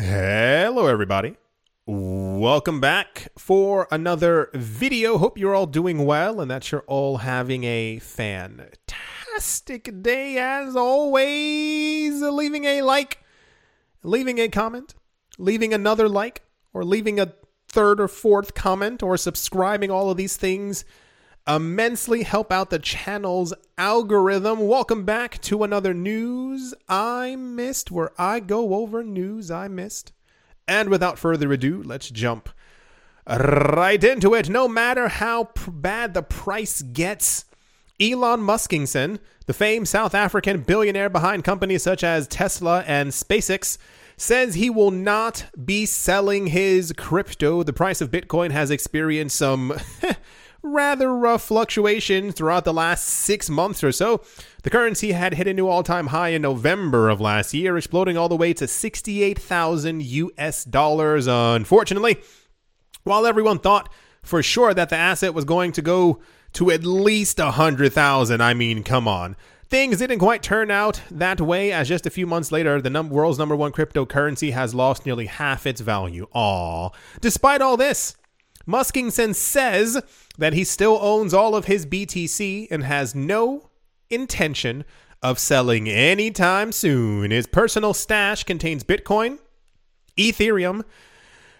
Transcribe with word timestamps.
Hello, 0.00 0.86
everybody. 0.86 1.34
Welcome 1.84 2.80
back 2.80 3.32
for 3.36 3.88
another 3.90 4.48
video. 4.54 5.18
Hope 5.18 5.36
you're 5.36 5.56
all 5.56 5.66
doing 5.66 6.06
well 6.06 6.40
and 6.40 6.48
that 6.48 6.70
you're 6.70 6.84
all 6.86 7.16
having 7.16 7.64
a 7.64 7.98
fantastic 7.98 10.00
day 10.00 10.38
as 10.38 10.76
always. 10.76 12.22
Leaving 12.22 12.64
a 12.64 12.82
like, 12.82 13.24
leaving 14.04 14.38
a 14.38 14.48
comment, 14.48 14.94
leaving 15.36 15.74
another 15.74 16.08
like, 16.08 16.42
or 16.72 16.84
leaving 16.84 17.18
a 17.18 17.32
third 17.66 18.00
or 18.00 18.06
fourth 18.06 18.54
comment, 18.54 19.02
or 19.02 19.16
subscribing. 19.16 19.90
All 19.90 20.12
of 20.12 20.16
these 20.16 20.36
things 20.36 20.84
immensely 21.48 22.24
help 22.24 22.52
out 22.52 22.68
the 22.68 22.78
channel's 22.78 23.54
algorithm. 23.78 24.68
Welcome 24.68 25.04
back 25.04 25.40
to 25.42 25.64
another 25.64 25.94
News 25.94 26.74
I 26.88 27.36
Missed, 27.36 27.90
where 27.90 28.10
I 28.20 28.40
go 28.40 28.74
over 28.74 29.02
news 29.02 29.50
I 29.50 29.66
missed. 29.66 30.12
And 30.68 30.90
without 30.90 31.18
further 31.18 31.50
ado, 31.50 31.82
let's 31.82 32.10
jump 32.10 32.50
right 33.26 34.04
into 34.04 34.34
it. 34.34 34.50
No 34.50 34.68
matter 34.68 35.08
how 35.08 35.50
bad 35.66 36.12
the 36.12 36.22
price 36.22 36.82
gets, 36.82 37.46
Elon 37.98 38.40
Muskingson, 38.40 39.18
the 39.46 39.54
famed 39.54 39.88
South 39.88 40.14
African 40.14 40.60
billionaire 40.60 41.08
behind 41.08 41.44
companies 41.44 41.82
such 41.82 42.04
as 42.04 42.28
Tesla 42.28 42.84
and 42.86 43.10
SpaceX, 43.10 43.78
says 44.18 44.54
he 44.54 44.68
will 44.68 44.90
not 44.90 45.46
be 45.64 45.86
selling 45.86 46.48
his 46.48 46.92
crypto. 46.92 47.62
The 47.62 47.72
price 47.72 48.00
of 48.02 48.10
Bitcoin 48.10 48.50
has 48.50 48.70
experienced 48.70 49.36
some 49.36 49.72
rather 50.68 51.14
rough 51.14 51.42
fluctuation 51.42 52.32
throughout 52.32 52.64
the 52.64 52.72
last 52.72 53.04
six 53.04 53.48
months 53.50 53.82
or 53.82 53.92
so. 53.92 54.22
The 54.62 54.70
currency 54.70 55.12
had 55.12 55.34
hit 55.34 55.46
a 55.46 55.54
new 55.54 55.68
all 55.68 55.82
time 55.82 56.08
high 56.08 56.28
in 56.28 56.42
November 56.42 57.08
of 57.08 57.20
last 57.20 57.54
year, 57.54 57.76
exploding 57.76 58.16
all 58.16 58.28
the 58.28 58.36
way 58.36 58.52
to 58.54 58.66
68,000 58.66 60.02
US 60.02 60.64
dollars. 60.64 61.26
Unfortunately, 61.26 62.18
while 63.04 63.26
everyone 63.26 63.58
thought 63.58 63.92
for 64.22 64.42
sure 64.42 64.74
that 64.74 64.90
the 64.90 64.96
asset 64.96 65.34
was 65.34 65.44
going 65.44 65.72
to 65.72 65.82
go 65.82 66.20
to 66.54 66.70
at 66.70 66.84
least 66.84 67.38
100,000, 67.38 68.40
I 68.40 68.54
mean, 68.54 68.82
come 68.82 69.08
on. 69.08 69.36
Things 69.70 69.98
didn't 69.98 70.18
quite 70.18 70.42
turn 70.42 70.70
out 70.70 71.02
that 71.10 71.42
way, 71.42 71.72
as 71.72 71.88
just 71.88 72.06
a 72.06 72.10
few 72.10 72.26
months 72.26 72.50
later, 72.50 72.80
the 72.80 72.88
num- 72.88 73.10
world's 73.10 73.38
number 73.38 73.54
one 73.54 73.70
cryptocurrency 73.70 74.52
has 74.52 74.74
lost 74.74 75.04
nearly 75.04 75.26
half 75.26 75.66
its 75.66 75.82
value. 75.82 76.26
Aw. 76.32 76.88
Despite 77.20 77.60
all 77.60 77.76
this, 77.76 78.16
Muskingson 78.68 79.34
says 79.34 80.00
that 80.36 80.52
he 80.52 80.62
still 80.62 80.98
owns 81.00 81.32
all 81.32 81.56
of 81.56 81.64
his 81.64 81.86
BTC 81.86 82.68
and 82.70 82.84
has 82.84 83.14
no 83.14 83.70
intention 84.10 84.84
of 85.22 85.38
selling 85.38 85.88
anytime 85.88 86.70
soon. 86.70 87.30
His 87.30 87.46
personal 87.46 87.94
stash 87.94 88.44
contains 88.44 88.84
Bitcoin, 88.84 89.38
Ethereum, 90.16 90.84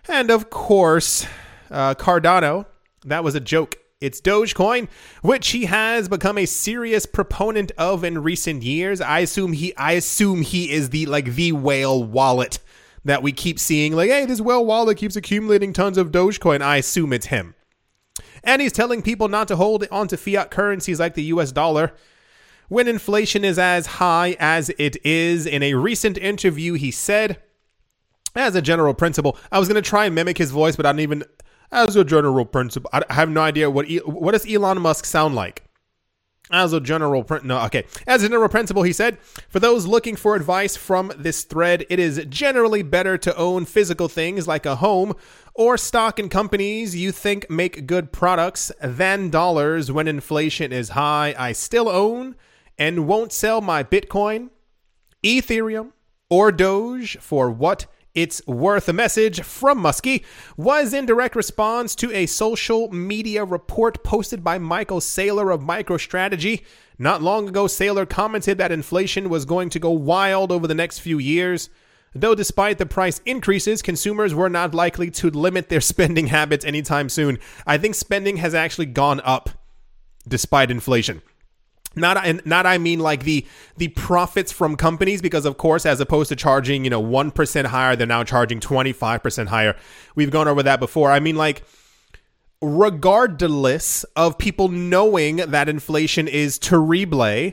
and 0.07 0.31
of 0.31 0.51
course, 0.51 1.27
uh, 1.71 1.95
Cardano. 1.95 2.67
That 3.05 3.25
was 3.25 3.35
a 3.35 3.41
joke. 3.41 3.77
It's 4.01 4.21
Dogecoin, 4.21 4.89
which 5.23 5.49
he 5.49 5.65
has 5.65 6.09
become 6.09 6.39
a 6.39 6.47
serious 6.47 7.05
proponent 7.05 7.73
of 7.77 8.05
in 8.05 8.23
recent 8.23 8.63
years. 8.63 9.01
I 9.01 9.21
assume 9.21 9.55
he 9.55 9.75
I 9.77 9.93
assume 9.93 10.43
he 10.43 10.71
is 10.71 10.91
the 10.91 11.07
like 11.07 11.35
the 11.35 11.53
whale 11.53 12.05
wallet 12.05 12.61
that 13.05 13.23
we 13.23 13.33
keep 13.33 13.59
seeing 13.59 13.95
like 13.95 14.11
hey 14.11 14.25
this 14.25 14.41
whale 14.41 14.65
wallet 14.65 14.99
keeps 14.99 15.17
accumulating 15.17 15.73
tons 15.73 15.99
of 15.99 16.11
Dogecoin. 16.11 16.63
I 16.63 16.77
assume 16.77 17.13
it's 17.13 17.27
him. 17.27 17.55
And 18.45 18.63
he's 18.63 18.73
telling 18.73 19.03
people 19.03 19.29
not 19.29 19.49
to 19.49 19.57
hold 19.57 19.87
onto 19.91 20.17
fiat 20.17 20.51
currencies 20.51 21.01
like 21.01 21.15
the 21.15 21.25
US 21.25 21.53
dollar 21.53 21.93
when 22.69 22.87
inflation 22.87 23.45
is 23.45 23.59
as 23.59 23.87
high 23.87 24.37
as 24.39 24.71
it 24.79 25.05
is. 25.05 25.47
In 25.47 25.63
a 25.63 25.75
recent 25.75 26.19
interview, 26.19 26.75
he 26.75 26.91
said, 26.91 27.43
as 28.35 28.55
a 28.55 28.63
general 28.63 28.95
principle, 28.95 29.37
I 29.51 29.59
was 29.59 29.69
going 29.69 29.83
to 29.83 29.89
try 29.89 30.07
and 30.07 30.15
mimic 30.15 30.39
his 30.39 30.51
voice, 30.51 30.77
but 30.77 30.87
I 30.87 30.93
don't 30.93 31.01
even. 31.01 31.25
As 31.71 31.97
a 31.97 32.05
general 32.05 32.47
principle, 32.47 32.89
I 32.95 33.03
have 33.11 33.29
no 33.29 33.43
idea 33.43 33.69
what 33.71 33.87
what 34.07 34.33
does 34.33 34.51
Elon 34.51 34.81
Musk 34.81 35.05
sound 35.05 35.35
like. 35.35 35.68
As 36.51 36.73
a 36.73 36.81
general 36.81 37.25
prin- 37.25 37.47
no, 37.47 37.61
okay. 37.67 37.85
As 38.07 38.23
a 38.23 38.29
general 38.29 38.49
principle, 38.49 38.83
he 38.83 38.93
said, 38.93 39.19
for 39.49 39.61
those 39.61 39.87
looking 39.87 40.17
for 40.17 40.35
advice 40.35 40.77
from 40.77 41.13
this 41.17 41.45
thread, 41.45 41.85
it 41.91 41.99
is 41.99 42.25
generally 42.29 42.83
better 42.83 43.19
to 43.19 43.37
own 43.37 43.67
physical 43.67 44.09
things 44.09 44.49
like 44.49 44.65
a 44.65 44.77
home 44.77 45.15
or 45.55 45.77
stock 45.77 46.19
in 46.19 46.29
companies 46.29 46.97
you 46.97 47.13
think 47.13 47.51
make 47.51 47.87
good 47.87 48.13
products 48.13 48.73
than 48.81 49.29
dollars 49.29 49.93
when 49.93 50.09
inflation 50.09 50.73
is 50.73 50.91
high. 50.91 51.35
I 51.39 51.53
still 51.53 51.89
own 51.89 52.37
and 52.79 53.07
won't 53.07 53.33
sell 53.33 53.61
my 53.61 53.83
Bitcoin, 53.83 54.51
Ethereum, 55.23 55.93
or 56.31 56.53
Doge 56.53 57.19
for 57.19 57.51
what 57.51 57.87
it's 58.23 58.45
worth. 58.49 58.89
A 58.89 58.93
message 58.93 59.43
from 59.43 59.81
Muskie 59.81 60.25
was 60.57 60.93
in 60.93 61.07
direct 61.07 61.37
response 61.37 61.95
to 61.95 62.13
a 62.13 62.27
social 62.27 62.91
media 62.91 63.45
report 63.45 64.03
posted 64.03 64.43
by 64.43 64.59
Michael 64.59 64.99
Saylor 64.99 65.55
of 65.55 65.61
MicroStrategy. 65.61 66.65
Not 66.99 67.23
long 67.23 67.49
ago, 67.49 67.67
Saylor 67.67 68.09
commented 68.09 68.59
that 68.59 68.73
inflation 68.73 69.29
was 69.29 69.45
going 69.45 69.71
to 69.71 69.79
go 69.79 69.91
wild 69.91 70.51
over 70.51 70.67
the 70.67 70.75
next 70.75 70.99
few 70.99 71.21
years. 71.21 71.71
Though 72.13 72.35
despite 72.35 72.79
the 72.79 72.87
price 72.87 73.21
increases, 73.25 73.83
consumers 73.83 74.35
were 74.35 74.51
not 74.51 74.75
likely 74.75 75.13
to 75.13 75.31
limit 75.31 75.69
their 75.69 75.81
spending 75.93 76.27
habits 76.27 76.65
anytime 76.65 77.09
soon. 77.09 77.39
I 77.69 77.79
think 77.79 77.95
spending 77.95 78.39
has 78.39 78.53
actually 78.53 78.87
gone 78.87 79.21
up 79.21 79.51
despite 80.27 80.73
inflation. 80.73 81.23
Not 81.99 82.25
and 82.25 82.41
not 82.45 82.67
I 82.67 82.79
mean 82.79 83.01
like 83.01 83.25
the 83.25 83.47
the 83.77 83.89
profits 83.89 84.53
from 84.53 84.77
companies 84.77 85.21
because 85.23 85.45
of 85.45 85.59
course 85.59 85.85
as 85.85 86.01
opposed 86.01 86.29
to 86.31 86.37
charging 86.37 86.85
you 86.85 86.91
know 86.91 87.01
one 87.01 87.31
percent 87.31 87.67
higher 87.69 87.97
they're 87.97 88.07
now 88.07 88.25
charging 88.25 88.61
twenty 88.61 88.93
five 88.93 89.23
percent 89.23 89.49
higher. 89.49 89.77
We've 90.15 90.31
gone 90.31 90.49
over 90.49 90.63
that 90.63 90.81
before. 90.81 91.11
I 91.11 91.21
mean 91.21 91.37
like 91.37 91.63
regardless 92.61 94.05
of 94.17 94.39
people 94.39 94.69
knowing 94.69 95.37
that 95.37 95.69
inflation 95.69 96.27
is 96.27 96.59
terrible, 96.59 97.53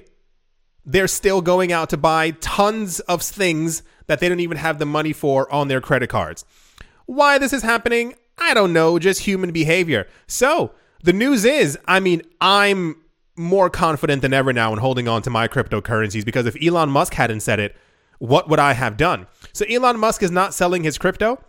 they're 0.85 1.07
still 1.07 1.41
going 1.41 1.71
out 1.71 1.89
to 1.89 1.97
buy 1.97 2.31
tons 2.31 2.99
of 3.01 3.21
things 3.21 3.83
that 4.07 4.19
they 4.19 4.29
don't 4.29 4.39
even 4.39 4.57
have 4.57 4.79
the 4.79 4.85
money 4.85 5.13
for 5.13 5.51
on 5.51 5.67
their 5.67 5.81
credit 5.81 6.09
cards. 6.09 6.45
Why 7.05 7.37
this 7.37 7.53
is 7.53 7.63
happening, 7.63 8.15
I 8.37 8.53
don't 8.53 8.73
know, 8.73 8.99
just 8.99 9.21
human 9.21 9.51
behavior. 9.51 10.07
So, 10.27 10.71
the 11.03 11.13
news 11.13 11.45
is, 11.45 11.77
I 11.85 11.99
mean, 11.99 12.23
I'm 12.41 12.95
more 13.35 13.69
confident 13.69 14.21
than 14.21 14.33
ever 14.33 14.53
now 14.53 14.71
in 14.71 14.79
holding 14.79 15.07
on 15.07 15.21
to 15.23 15.29
my 15.29 15.47
cryptocurrencies 15.47 16.25
because 16.25 16.45
if 16.45 16.55
Elon 16.61 16.89
Musk 16.89 17.13
hadn't 17.13 17.41
said 17.41 17.59
it, 17.59 17.75
what 18.19 18.49
would 18.49 18.59
I 18.59 18.73
have 18.73 18.97
done? 18.97 19.27
So 19.53 19.65
Elon 19.65 19.99
Musk 19.99 20.23
is 20.23 20.31
not 20.31 20.53
selling 20.53 20.83
his 20.83 20.97
crypto. 20.97 21.43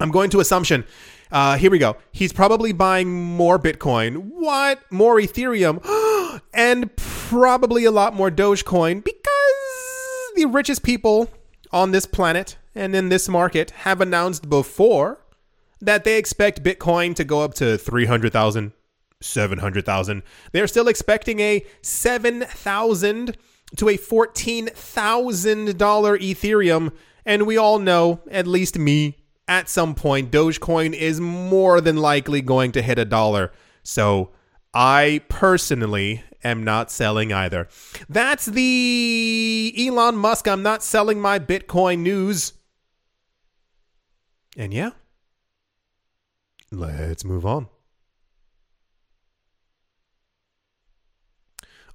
I'm 0.00 0.10
going 0.10 0.30
to 0.30 0.40
assumption. 0.40 0.84
Uh, 1.30 1.56
here 1.56 1.70
we 1.70 1.78
go. 1.78 1.96
He's 2.10 2.32
probably 2.32 2.72
buying 2.72 3.10
more 3.10 3.58
Bitcoin. 3.58 4.30
What? 4.32 4.80
More 4.90 5.16
Ethereum. 5.16 5.80
and 6.54 6.94
probably 6.96 7.84
a 7.84 7.90
lot 7.90 8.14
more 8.14 8.30
Dogecoin 8.30 9.04
because 9.04 10.32
the 10.34 10.46
richest 10.46 10.82
people 10.82 11.30
on 11.70 11.90
this 11.90 12.06
planet 12.06 12.56
and 12.74 12.94
in 12.94 13.08
this 13.08 13.28
market 13.28 13.70
have 13.70 14.00
announced 14.00 14.48
before 14.48 15.20
that 15.80 16.04
they 16.04 16.16
expect 16.16 16.62
Bitcoin 16.62 17.14
to 17.14 17.24
go 17.24 17.40
up 17.40 17.54
to 17.54 17.76
300,000, 17.76 18.72
700,000. 19.22 20.22
They're 20.52 20.66
still 20.66 20.88
expecting 20.88 21.40
a 21.40 21.64
7,000 21.82 23.36
to 23.76 23.88
a 23.88 23.96
$14,000 23.96 25.74
Ethereum. 25.74 26.92
And 27.24 27.46
we 27.46 27.56
all 27.56 27.78
know, 27.78 28.20
at 28.30 28.46
least 28.46 28.78
me, 28.78 29.18
at 29.48 29.68
some 29.68 29.94
point, 29.94 30.30
Dogecoin 30.30 30.94
is 30.94 31.20
more 31.20 31.80
than 31.80 31.96
likely 31.96 32.40
going 32.40 32.72
to 32.72 32.82
hit 32.82 32.98
a 32.98 33.04
dollar. 33.04 33.52
So 33.82 34.30
I 34.74 35.22
personally 35.28 36.22
am 36.44 36.64
not 36.64 36.90
selling 36.90 37.32
either. 37.32 37.68
That's 38.08 38.46
the 38.46 39.74
Elon 39.78 40.16
Musk, 40.16 40.48
I'm 40.48 40.62
not 40.62 40.82
selling 40.82 41.20
my 41.20 41.38
Bitcoin 41.38 42.00
news. 42.00 42.54
And 44.56 44.74
yeah, 44.74 44.90
let's 46.70 47.24
move 47.24 47.46
on. 47.46 47.68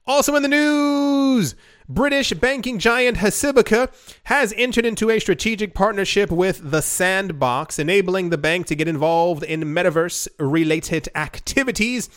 Also 0.07 0.37
in 0.37 0.41
the 0.41 0.47
news, 0.47 1.53
British 1.89 2.31
banking 2.31 2.79
giant 2.79 3.17
Hasibuka 3.17 3.91
has 4.23 4.53
entered 4.55 4.85
into 4.85 5.09
a 5.09 5.19
strategic 5.19 5.73
partnership 5.73 6.31
with 6.31 6.71
The 6.71 6.79
Sandbox, 6.79 7.77
enabling 7.77 8.29
the 8.29 8.37
bank 8.37 8.67
to 8.67 8.75
get 8.75 8.87
involved 8.87 9.43
in 9.43 9.65
metaverse 9.65 10.29
related 10.39 11.09
activities. 11.13 12.09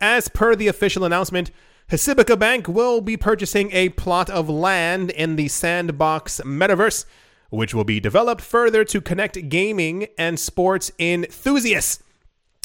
As 0.00 0.28
per 0.28 0.54
the 0.54 0.68
official 0.68 1.02
announcement, 1.02 1.50
Hasibuka 1.90 2.38
Bank 2.38 2.68
will 2.68 3.00
be 3.00 3.16
purchasing 3.16 3.72
a 3.72 3.88
plot 3.88 4.30
of 4.30 4.48
land 4.48 5.10
in 5.10 5.34
the 5.34 5.48
Sandbox 5.48 6.40
metaverse, 6.44 7.06
which 7.50 7.74
will 7.74 7.82
be 7.82 7.98
developed 7.98 8.40
further 8.40 8.84
to 8.84 9.00
connect 9.00 9.48
gaming 9.48 10.06
and 10.16 10.38
sports 10.38 10.92
enthusiasts. 11.00 12.04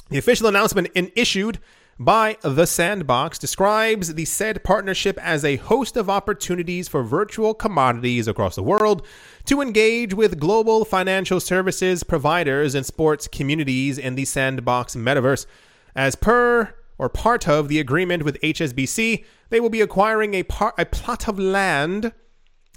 The 0.10 0.20
official 0.20 0.48
announcement 0.48 0.90
in 0.94 1.12
issued 1.16 1.58
by 2.00 2.38
The 2.44 2.68
Sandbox 2.68 3.40
describes 3.40 4.14
the 4.14 4.26
said 4.26 4.64
partnership 4.64 5.18
as 5.22 5.44
a 5.44 5.56
host 5.56 5.98
of 5.98 6.10
opportunities 6.10 6.88
for 6.88 7.04
virtual 7.04 7.54
commodities 7.54 8.28
across 8.28 8.56
the 8.56 8.64
world 8.64 9.06
to 9.46 9.62
engage 9.62 10.14
with 10.14 10.40
global 10.40 10.86
financial 10.86 11.40
services 11.40 12.04
providers 12.04 12.76
and 12.76 12.86
sports 12.86 13.28
communities 13.28 13.98
in 13.98 14.16
the 14.16 14.26
Sandbox 14.26 14.96
metaverse. 14.96 15.48
As 15.96 16.16
per 16.16 16.76
or 17.00 17.10
part 17.10 17.48
of 17.48 17.68
the 17.68 17.80
agreement 17.80 18.24
with 18.24 18.42
HSBC, 18.42 19.26
they 19.50 19.60
will 19.60 19.70
be 19.70 19.82
acquiring 19.82 20.36
a, 20.36 20.44
par- 20.44 20.76
a 20.78 20.86
plot 20.86 21.28
of 21.28 21.40
land 21.40 22.14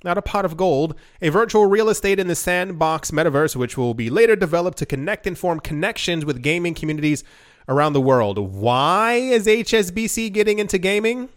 not 0.02 0.16
a 0.16 0.22
pot 0.22 0.46
of 0.46 0.56
gold, 0.56 0.94
a 1.20 1.28
virtual 1.28 1.66
real 1.66 1.90
estate 1.90 2.18
in 2.18 2.26
the 2.26 2.34
sandbox 2.34 3.10
metaverse, 3.10 3.54
which 3.54 3.76
will 3.76 3.92
be 3.92 4.08
later 4.08 4.34
developed 4.34 4.78
to 4.78 4.86
connect 4.86 5.26
and 5.26 5.36
form 5.36 5.60
connections 5.60 6.24
with 6.24 6.42
gaming 6.42 6.72
communities 6.72 7.22
around 7.70 7.94
the 7.94 8.00
world. 8.00 8.38
Why 8.38 9.14
is 9.14 9.46
HSBC 9.46 10.32
getting 10.34 10.58
into 10.58 10.76
gaming? 10.76 11.30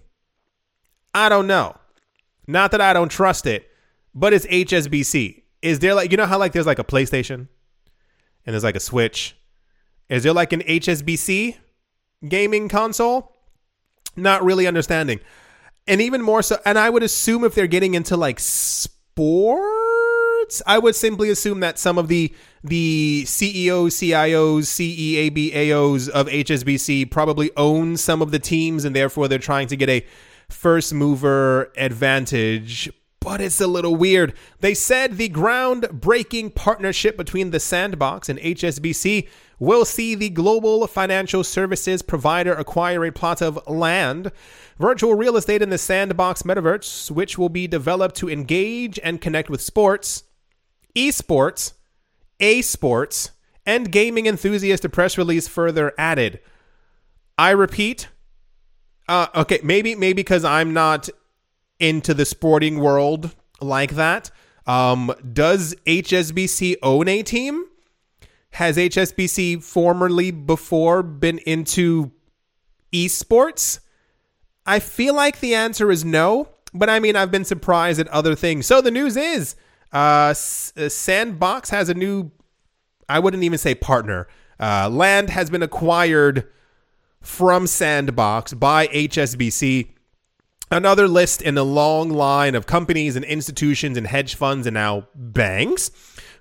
I 1.13 1.29
don't 1.29 1.47
know. 1.47 1.77
Not 2.47 2.71
that 2.71 2.81
I 2.81 2.91
don't 2.91 3.09
trust 3.09 3.45
it, 3.45 3.69
but 4.13 4.33
it's 4.33 4.45
HSBC. 4.47 5.43
Is 5.61 5.79
there 5.79 5.93
like, 5.93 6.11
you 6.11 6.17
know 6.17 6.25
how 6.25 6.37
like 6.37 6.51
there's 6.51 6.65
like 6.65 6.79
a 6.79 6.83
PlayStation 6.83 7.47
and 8.45 8.53
there's 8.53 8.65
like 8.65 8.75
a 8.75 8.81
Switch? 8.81 9.37
Is 10.09 10.23
there 10.23 10.33
like 10.33 10.51
an 10.51 10.59
HSBC 10.61 11.55
gaming 12.27 12.67
console? 12.67 13.31
Not 14.17 14.43
really 14.43 14.67
understanding 14.67 15.21
and 15.87 16.01
even 16.01 16.21
more 16.21 16.41
so 16.41 16.57
and 16.65 16.77
i 16.77 16.89
would 16.89 17.03
assume 17.03 17.43
if 17.43 17.55
they're 17.55 17.67
getting 17.67 17.93
into 17.93 18.15
like 18.15 18.39
sports 18.39 19.82
i 20.65 20.77
would 20.77 20.95
simply 20.95 21.29
assume 21.29 21.59
that 21.59 21.79
some 21.79 21.97
of 21.97 22.07
the 22.07 22.33
the 22.63 23.23
ceos 23.25 23.95
cios 23.95 24.67
ceabaos 24.69 26.09
of 26.09 26.27
hsbc 26.27 27.09
probably 27.09 27.51
own 27.57 27.97
some 27.97 28.21
of 28.21 28.31
the 28.31 28.39
teams 28.39 28.85
and 28.85 28.95
therefore 28.95 29.27
they're 29.27 29.39
trying 29.39 29.67
to 29.67 29.75
get 29.75 29.89
a 29.89 30.05
first 30.49 30.93
mover 30.93 31.71
advantage 31.77 32.91
but 33.23 33.39
it's 33.39 33.61
a 33.61 33.67
little 33.67 33.95
weird. 33.95 34.33
They 34.59 34.73
said 34.73 35.15
the 35.15 35.29
groundbreaking 35.29 36.55
partnership 36.55 37.15
between 37.15 37.51
the 37.51 37.59
Sandbox 37.59 38.27
and 38.27 38.37
HSBC 38.37 39.29
will 39.59 39.85
see 39.85 40.13
the 40.13 40.29
global 40.29 40.85
financial 40.87 41.41
services 41.43 42.01
provider 42.01 42.53
acquire 42.53 43.05
a 43.05 43.13
plot 43.13 43.41
of 43.41 43.57
land, 43.65 44.29
virtual 44.77 45.15
real 45.15 45.37
estate 45.37 45.61
in 45.61 45.69
the 45.69 45.77
Sandbox 45.77 46.43
metaverse, 46.43 47.09
which 47.11 47.37
will 47.37 47.47
be 47.47 47.65
developed 47.65 48.15
to 48.15 48.29
engage 48.29 48.99
and 49.01 49.21
connect 49.21 49.49
with 49.49 49.61
sports, 49.61 50.23
esports, 50.95 51.73
a 52.39 52.61
sports, 52.61 53.31
and 53.65 53.91
gaming 53.91 54.25
enthusiast. 54.25 54.85
A 54.85 54.89
press 54.89 55.17
release 55.17 55.47
further 55.47 55.93
added. 55.97 56.39
I 57.37 57.51
repeat, 57.51 58.09
uh, 59.07 59.27
okay, 59.35 59.59
maybe 59.63 59.95
maybe 59.95 60.21
because 60.21 60.43
I'm 60.43 60.73
not 60.73 61.09
into 61.79 62.13
the 62.13 62.25
sporting 62.25 62.79
world 62.79 63.35
like 63.61 63.91
that. 63.91 64.31
Um, 64.65 65.13
does 65.33 65.75
HSBC 65.85 66.77
own 66.81 67.07
a 67.07 67.23
team? 67.23 67.65
Has 68.51 68.77
HSBC 68.77 69.63
formerly 69.63 70.31
before 70.31 71.01
been 71.01 71.39
into 71.39 72.11
esports? 72.93 73.79
I 74.65 74.79
feel 74.79 75.15
like 75.15 75.39
the 75.39 75.55
answer 75.55 75.91
is 75.91 76.05
no, 76.05 76.49
but 76.73 76.89
I 76.89 76.99
mean, 76.99 77.15
I've 77.15 77.31
been 77.31 77.45
surprised 77.45 77.99
at 77.99 78.07
other 78.09 78.35
things. 78.35 78.65
So 78.65 78.79
the 78.79 78.91
news 78.91 79.17
is 79.17 79.55
uh, 79.93 79.97
uh 79.97 80.33
Sandbox 80.33 81.69
has 81.69 81.89
a 81.89 81.93
new, 81.93 82.31
I 83.07 83.19
wouldn't 83.19 83.43
even 83.43 83.57
say 83.57 83.75
partner. 83.75 84.27
Uh, 84.59 84.89
land 84.89 85.29
has 85.29 85.49
been 85.49 85.63
acquired 85.63 86.47
from 87.21 87.67
Sandbox 87.67 88.53
by 88.53 88.87
HSBC 88.87 89.89
another 90.71 91.07
list 91.07 91.41
in 91.41 91.57
a 91.57 91.63
long 91.63 92.09
line 92.09 92.55
of 92.55 92.65
companies 92.65 93.15
and 93.15 93.23
institutions 93.25 93.97
and 93.97 94.07
hedge 94.07 94.35
funds 94.35 94.65
and 94.65 94.73
now 94.73 95.07
banks 95.13 95.91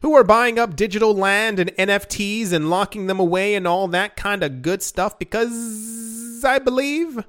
who 0.01 0.15
are 0.15 0.25
buying 0.25 0.59
up 0.59 0.75
digital 0.75 1.15
land 1.15 1.59
and 1.59 1.71
NFTs 1.77 2.53
and 2.53 2.71
locking 2.71 3.07
them 3.07 3.21
away 3.21 3.55
and 3.55 3.67
all 3.67 3.87
that 3.89 4.17
kind 4.17 4.43
of 4.43 4.63
good 4.63 4.83
stuff 4.83 5.19
because 5.19 6.43
I 6.45 6.59
believe 6.59 7.25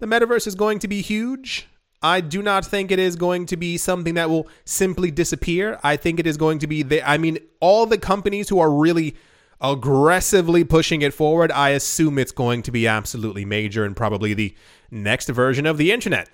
the 0.00 0.06
metaverse 0.06 0.46
is 0.46 0.54
going 0.54 0.80
to 0.80 0.88
be 0.88 1.00
huge. 1.00 1.68
I 2.04 2.20
do 2.20 2.42
not 2.42 2.66
think 2.66 2.90
it 2.90 2.98
is 2.98 3.16
going 3.16 3.46
to 3.46 3.56
be 3.56 3.78
something 3.78 4.12
that 4.14 4.28
will 4.28 4.46
simply 4.66 5.10
disappear. 5.10 5.80
I 5.82 5.96
think 5.96 6.20
it 6.20 6.26
is 6.26 6.36
going 6.36 6.58
to 6.58 6.66
be 6.66 6.82
the 6.82 7.02
I 7.02 7.16
mean 7.16 7.38
all 7.60 7.86
the 7.86 7.96
companies 7.96 8.50
who 8.50 8.60
are 8.60 8.70
really 8.70 9.16
aggressively 9.58 10.64
pushing 10.64 11.00
it 11.00 11.14
forward, 11.14 11.50
I 11.50 11.70
assume 11.70 12.18
it's 12.18 12.30
going 12.30 12.60
to 12.64 12.70
be 12.70 12.86
absolutely 12.86 13.46
major 13.46 13.86
and 13.86 13.96
probably 13.96 14.34
the 14.34 14.54
next 14.90 15.30
version 15.30 15.64
of 15.64 15.78
the 15.78 15.92
internet. 15.92 16.28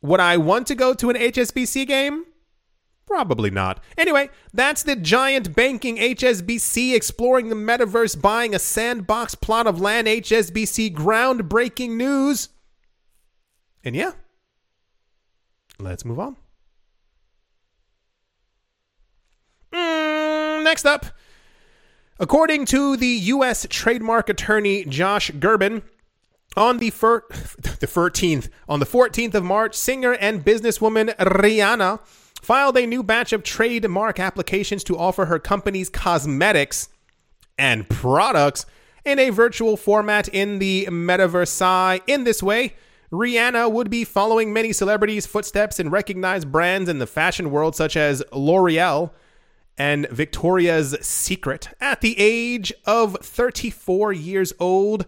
Would 0.00 0.20
I 0.20 0.38
want 0.38 0.66
to 0.68 0.74
go 0.74 0.94
to 0.94 1.10
an 1.10 1.16
HSBC 1.16 1.86
game? 1.86 2.24
Probably 3.06 3.50
not. 3.50 3.84
Anyway, 3.98 4.30
that's 4.54 4.82
the 4.82 4.96
giant 4.96 5.54
banking 5.54 5.98
HSBC 5.98 6.94
exploring 6.94 7.50
the 7.50 7.54
metaverse, 7.54 8.18
buying 8.18 8.54
a 8.54 8.58
sandbox 8.58 9.34
plot 9.34 9.66
of 9.66 9.78
land 9.78 10.06
HSBC 10.06 10.94
groundbreaking 10.94 11.96
news. 11.96 12.48
And 13.84 13.94
yeah, 13.94 14.12
let's 15.82 16.04
move 16.04 16.18
on. 16.18 16.36
Mm, 19.72 20.64
next 20.64 20.84
up, 20.84 21.06
according 22.18 22.66
to 22.66 22.96
the 22.96 23.06
U.S. 23.06 23.66
trademark 23.70 24.28
attorney 24.28 24.84
Josh 24.84 25.30
Gerben, 25.30 25.82
on 26.56 26.78
the 26.78 26.90
fir- 26.90 27.24
the 27.30 27.86
13th, 27.86 28.48
on 28.68 28.80
the 28.80 28.86
14th 28.86 29.34
of 29.34 29.44
March, 29.44 29.74
singer 29.74 30.14
and 30.14 30.44
businesswoman 30.44 31.14
Rihanna 31.16 32.00
filed 32.40 32.76
a 32.76 32.86
new 32.86 33.02
batch 33.02 33.32
of 33.32 33.42
trademark 33.42 34.18
applications 34.18 34.84
to 34.84 34.98
offer 34.98 35.26
her 35.26 35.38
company's 35.38 35.88
cosmetics 35.88 36.88
and 37.58 37.88
products 37.88 38.66
in 39.04 39.18
a 39.18 39.30
virtual 39.30 39.76
format 39.76 40.28
in 40.28 40.58
the 40.58 40.86
metaverse. 40.86 42.00
In 42.06 42.24
this 42.24 42.42
way, 42.42 42.74
Rihanna 43.12 43.70
would 43.70 43.90
be 43.90 44.04
following 44.04 44.52
many 44.54 44.72
celebrities' 44.72 45.26
footsteps 45.26 45.78
and 45.78 45.92
recognized 45.92 46.50
brands 46.50 46.88
in 46.88 46.98
the 46.98 47.06
fashion 47.06 47.50
world 47.50 47.76
such 47.76 47.94
as 47.94 48.22
L'Oreal 48.32 49.10
and 49.76 50.08
Victoria's 50.08 50.96
Secret. 51.02 51.68
At 51.78 52.00
the 52.00 52.18
age 52.18 52.72
of 52.86 53.18
34 53.20 54.14
years 54.14 54.54
old, 54.58 55.04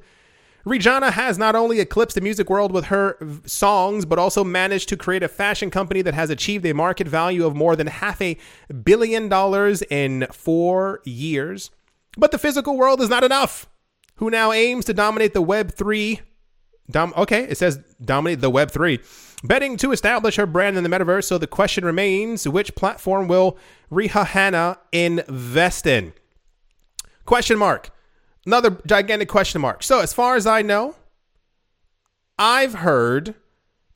Rihanna 0.66 1.12
has 1.12 1.38
not 1.38 1.54
only 1.54 1.80
eclipsed 1.80 2.14
the 2.14 2.20
music 2.20 2.50
world 2.50 2.72
with 2.72 2.86
her 2.86 3.16
songs, 3.46 4.04
but 4.04 4.18
also 4.18 4.44
managed 4.44 4.90
to 4.90 4.96
create 4.98 5.22
a 5.22 5.28
fashion 5.28 5.70
company 5.70 6.02
that 6.02 6.14
has 6.14 6.28
achieved 6.28 6.66
a 6.66 6.74
market 6.74 7.08
value 7.08 7.46
of 7.46 7.56
more 7.56 7.74
than 7.74 7.86
half 7.86 8.20
a 8.20 8.36
billion 8.82 9.30
dollars 9.30 9.82
in 9.82 10.26
four 10.30 11.00
years. 11.04 11.70
But 12.18 12.32
the 12.32 12.38
physical 12.38 12.76
world 12.76 13.00
is 13.00 13.08
not 13.08 13.24
enough. 13.24 13.66
Who 14.16 14.30
now 14.30 14.52
aims 14.52 14.84
to 14.86 14.94
dominate 14.94 15.34
the 15.34 15.42
Web3? 15.42 16.20
Dom- 16.90 17.14
okay, 17.16 17.44
it 17.44 17.58
says 17.58 17.78
dominate 18.04 18.40
the 18.40 18.50
Web3. 18.50 19.00
Betting 19.42 19.76
to 19.78 19.92
establish 19.92 20.36
her 20.36 20.46
brand 20.46 20.76
in 20.76 20.82
the 20.84 20.88
metaverse. 20.88 21.24
So 21.24 21.38
the 21.38 21.46
question 21.46 21.84
remains 21.84 22.48
which 22.48 22.74
platform 22.74 23.28
will 23.28 23.58
Rihanna 23.90 24.78
invest 24.92 25.86
in? 25.86 26.12
Question 27.24 27.58
mark 27.58 27.90
another 28.46 28.78
gigantic 28.86 29.28
question 29.28 29.60
mark. 29.60 29.82
So, 29.82 30.00
as 30.00 30.12
far 30.12 30.36
as 30.36 30.46
I 30.46 30.62
know, 30.62 30.94
I've 32.38 32.74
heard 32.74 33.34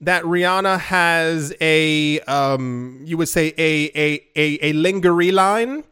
that 0.00 0.23
Rihanna 0.23 0.78
has 0.78 1.52
a, 1.61 2.21
um, 2.21 3.00
you 3.04 3.16
would 3.16 3.28
say 3.28 3.52
a 3.59 3.90
a 3.95 4.21
a, 4.37 4.59
a 4.68 4.73
lingerie 4.73 5.33
line 5.33 5.85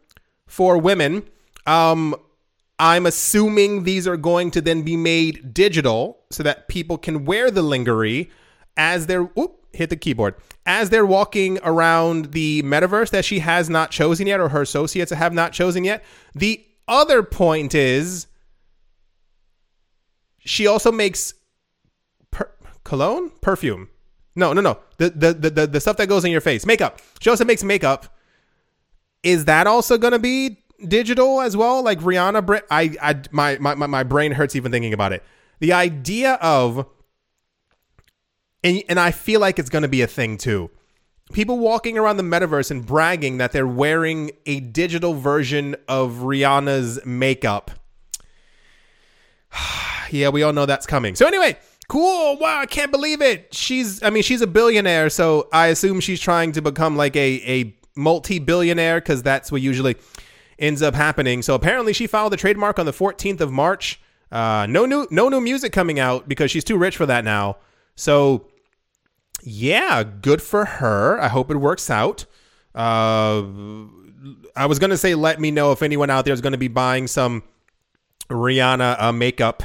for 0.46 0.78
women. 0.78 1.24
Um, 1.66 2.14
I'm 2.78 3.06
assuming 3.06 3.84
these 3.84 4.06
are 4.06 4.16
going 4.16 4.50
to 4.52 4.60
then 4.60 4.82
be 4.82 4.96
made 4.96 5.54
digital 5.54 6.18
so 6.30 6.42
that 6.42 6.68
people 6.68 6.98
can 6.98 7.24
wear 7.24 7.50
the 7.50 7.62
lingerie 7.62 8.30
as 8.76 9.06
they're 9.06 9.30
hit 9.72 9.90
the 9.90 9.96
keyboard 9.96 10.34
as 10.66 10.90
they're 10.90 11.06
walking 11.06 11.58
around 11.62 12.32
the 12.32 12.62
metaverse 12.62 13.10
that 13.10 13.24
she 13.24 13.38
has 13.38 13.70
not 13.70 13.90
chosen 13.90 14.26
yet 14.26 14.40
or 14.40 14.48
her 14.48 14.62
associates 14.62 15.12
have 15.12 15.32
not 15.32 15.52
chosen 15.52 15.84
yet. 15.84 16.04
The 16.34 16.64
other 16.88 17.22
point 17.22 17.74
is 17.74 18.26
she 20.40 20.66
also 20.66 20.90
makes 20.90 21.34
per- 22.30 22.52
cologne, 22.84 23.30
perfume. 23.40 23.88
No, 24.34 24.52
no, 24.52 24.60
no. 24.60 24.78
The, 24.98 25.10
the 25.10 25.32
the 25.32 25.50
the 25.50 25.66
the 25.66 25.80
stuff 25.80 25.96
that 25.96 26.08
goes 26.08 26.24
in 26.24 26.30
your 26.30 26.40
face, 26.40 26.66
makeup. 26.66 27.00
She 27.20 27.30
also 27.30 27.44
makes 27.44 27.64
makeup. 27.64 28.14
Is 29.22 29.46
that 29.46 29.66
also 29.66 29.98
going 29.98 30.12
to 30.12 30.18
be 30.18 30.62
digital 30.86 31.40
as 31.40 31.56
well? 31.56 31.82
Like 31.82 32.00
Rihanna, 32.00 32.62
I, 32.70 32.96
I, 33.00 33.22
my, 33.30 33.58
my, 33.58 33.74
my 33.74 34.02
brain 34.02 34.32
hurts 34.32 34.56
even 34.56 34.72
thinking 34.72 34.92
about 34.92 35.12
it. 35.12 35.22
The 35.60 35.72
idea 35.72 36.34
of, 36.34 36.86
and, 38.62 38.82
and 38.88 39.00
I 39.00 39.10
feel 39.10 39.40
like 39.40 39.58
it's 39.58 39.70
going 39.70 39.82
to 39.82 39.88
be 39.88 40.02
a 40.02 40.06
thing 40.06 40.38
too. 40.38 40.70
People 41.32 41.58
walking 41.58 41.98
around 41.98 42.18
the 42.18 42.22
metaverse 42.22 42.70
and 42.70 42.86
bragging 42.86 43.38
that 43.38 43.52
they're 43.52 43.66
wearing 43.66 44.30
a 44.46 44.60
digital 44.60 45.14
version 45.14 45.74
of 45.88 46.18
Rihanna's 46.18 47.04
makeup. 47.04 47.72
yeah, 50.10 50.28
we 50.28 50.42
all 50.42 50.52
know 50.52 50.66
that's 50.66 50.86
coming. 50.86 51.16
So 51.16 51.26
anyway, 51.26 51.56
cool. 51.88 52.36
Wow, 52.38 52.60
I 52.60 52.66
can't 52.66 52.92
believe 52.92 53.22
it. 53.22 53.52
She's, 53.52 54.02
I 54.02 54.10
mean, 54.10 54.22
she's 54.22 54.40
a 54.40 54.46
billionaire, 54.46 55.10
so 55.10 55.48
I 55.52 55.68
assume 55.68 56.00
she's 56.00 56.20
trying 56.20 56.52
to 56.52 56.62
become 56.62 56.96
like 56.96 57.16
a 57.16 57.42
a 57.60 57.76
multi-billionaire 57.96 59.00
because 59.00 59.22
that's 59.22 59.50
what 59.50 59.62
usually 59.62 59.96
ends 60.58 60.82
up 60.82 60.94
happening. 60.94 61.42
So 61.42 61.54
apparently, 61.54 61.92
she 61.92 62.06
filed 62.06 62.32
the 62.32 62.36
trademark 62.36 62.78
on 62.78 62.86
the 62.86 62.92
14th 62.92 63.40
of 63.40 63.52
March. 63.52 64.00
Uh, 64.30 64.66
no 64.68 64.86
new, 64.86 65.06
no 65.10 65.28
new 65.28 65.40
music 65.40 65.72
coming 65.72 65.98
out 65.98 66.28
because 66.28 66.50
she's 66.50 66.64
too 66.64 66.76
rich 66.76 66.96
for 66.96 67.06
that 67.06 67.24
now. 67.24 67.56
So 67.94 68.48
yeah, 69.42 70.02
good 70.02 70.42
for 70.42 70.64
her. 70.64 71.20
I 71.20 71.28
hope 71.28 71.50
it 71.50 71.56
works 71.56 71.90
out. 71.90 72.26
Uh, 72.74 73.44
I 74.54 74.66
was 74.66 74.78
gonna 74.78 74.96
say, 74.96 75.14
let 75.14 75.40
me 75.40 75.50
know 75.50 75.72
if 75.72 75.82
anyone 75.82 76.10
out 76.10 76.24
there 76.24 76.34
is 76.34 76.40
gonna 76.40 76.58
be 76.58 76.68
buying 76.68 77.06
some 77.06 77.42
Rihanna 78.28 79.00
uh, 79.00 79.12
makeup 79.12 79.62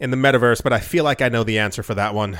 in 0.00 0.10
the 0.10 0.16
metaverse, 0.16 0.62
but 0.62 0.72
I 0.72 0.80
feel 0.80 1.04
like 1.04 1.20
I 1.20 1.28
know 1.28 1.44
the 1.44 1.58
answer 1.58 1.82
for 1.82 1.94
that 1.94 2.14
one. 2.14 2.38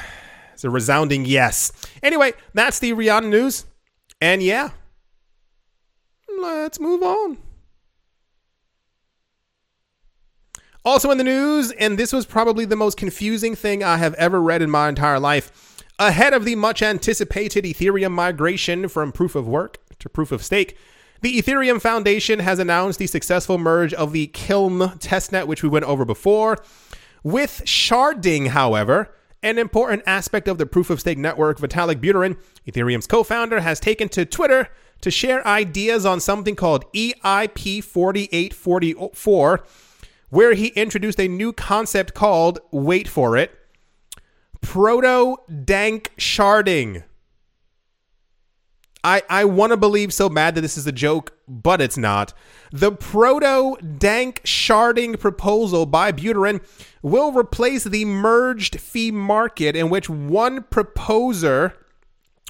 It's 0.55 0.65
a 0.65 0.71
resounding 0.71 1.25
yes. 1.25 1.73
Anyway, 2.03 2.33
that's 2.55 2.79
the 2.79 2.93
Rihanna 2.93 3.29
news. 3.29 3.67
And 4.21 4.43
yeah, 4.43 4.71
let's 6.63 6.81
move 6.81 7.03
on. 7.03 7.39
Also 10.85 11.11
in 11.11 11.19
the 11.19 11.25
news, 11.25 11.71
and 11.73 11.99
this 11.99 12.13
was 12.13 12.27
probably 12.27 12.65
the 12.65 12.77
most 12.77 12.97
confusing 12.97 13.55
thing 13.55 13.85
I 13.85 13.99
have 13.99 14.15
ever 14.15 14.41
read 14.41 14.63
in 14.63 14.71
my 14.71 14.89
entire 14.89 15.21
life. 15.21 15.85
Ahead 15.99 16.33
of 16.33 16.45
the 16.45 16.57
much 16.57 16.83
anticipated 16.83 17.65
Ethereum 17.65 18.13
migration 18.13 18.89
from 18.89 19.13
proof 19.13 19.35
of 19.35 19.47
work 19.47 19.79
to 19.99 20.09
proof 20.09 20.33
of 20.33 20.43
stake, 20.43 20.77
the 21.21 21.41
Ethereum 21.41 21.81
Foundation 21.81 22.41
has 22.41 22.59
announced 22.59 22.99
the 22.99 23.07
successful 23.07 23.59
merge 23.59 23.95
of 23.95 24.13
the 24.13 24.27
Kiln 24.29 24.79
testnet, 24.99 25.47
which 25.47 25.63
we 25.63 25.69
went 25.69 25.85
over 25.85 26.05
before, 26.05 26.59
with 27.23 27.63
sharding, 27.65 28.49
however. 28.49 29.15
An 29.45 29.59
important 29.59 30.03
aspect 30.07 30.47
of 30.47 30.59
the 30.59 30.67
proof 30.67 30.91
of 30.91 31.01
stake 31.01 31.19
network, 31.19 31.59
Vitalik 31.59 32.01
Buterin, 32.01 32.37
Ethereum's 32.67 33.09
co 33.09 33.25
founder, 33.25 33.61
has 33.61 33.81
taken 33.81 34.09
to 34.11 34.25
Twitter 34.25 34.69
to 35.03 35.11
share 35.11 35.47
ideas 35.47 36.07
on 36.07 36.21
something 36.21 36.57
called 36.57 36.91
EIP 36.93 37.85
4844, 37.85 39.65
where 40.31 40.55
he 40.55 40.69
introduced 40.69 41.21
a 41.21 41.29
new 41.29 41.53
concept 41.53 42.15
called, 42.15 42.61
wait 42.71 43.07
for 43.07 43.37
it, 43.37 43.51
proto 44.63 45.37
dank 45.65 46.13
sharding. 46.17 47.05
I, 49.05 49.23
I 49.29 49.45
want 49.45 49.73
to 49.73 49.77
believe 49.77 50.15
so 50.15 50.29
bad 50.29 50.55
that 50.55 50.61
this 50.61 50.79
is 50.79 50.87
a 50.87 50.93
joke, 50.93 51.37
but 51.49 51.81
it's 51.81 51.99
not. 51.99 52.33
The 52.71 52.93
proto 52.93 53.77
dank 53.83 54.43
sharding 54.45 55.19
proposal 55.19 55.87
by 55.87 56.13
Buterin 56.13 56.63
will 57.03 57.33
replace 57.33 57.83
the 57.83 58.05
merged 58.05 58.79
fee 58.81 59.11
market 59.11 59.75
in 59.75 59.91
which 59.91 60.09
one 60.09 60.63
proposer 60.63 61.75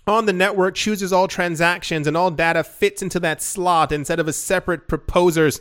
on 0.06 0.26
the 0.26 0.32
network 0.32 0.74
chooses 0.74 1.12
all 1.12 1.28
transactions 1.28 2.06
and 2.06 2.16
all 2.16 2.30
data 2.30 2.64
fits 2.64 3.02
into 3.02 3.20
that 3.20 3.40
slot 3.40 3.92
instead 3.92 4.18
of 4.18 4.28
a 4.28 4.32
separate 4.32 4.88
proposers 4.88 5.60